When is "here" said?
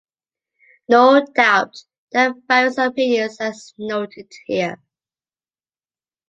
4.47-4.79